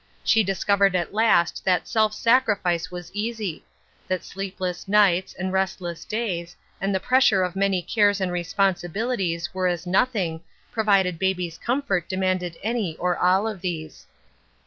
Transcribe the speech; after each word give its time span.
She 0.23 0.43
discovered 0.43 0.95
at 0.95 1.13
last 1.13 1.63
that 1.63 1.87
self 1.87 2.11
sacrifice 2.15 2.89
was 2.89 3.11
easy; 3.13 3.63
that 4.07 4.23
sleepless 4.25 4.87
nights, 4.87 5.35
and 5.35 5.53
restless 5.53 6.05
days, 6.05 6.55
and 6.81 6.89
the 6.95 6.99
pressure 6.99 7.43
of 7.43 7.55
many 7.55 7.83
cares 7.83 8.19
and 8.19 8.31
responsibilities 8.31 9.53
were 9.53 9.67
as 9.67 9.85
nothing, 9.85 10.41
provided 10.71 11.19
baby's 11.19 11.59
comfort 11.59 12.09
demanded 12.09 12.57
any 12.63 12.97
or 12.97 13.15
all 13.15 13.47
of 13.47 13.61
these. 13.61 14.07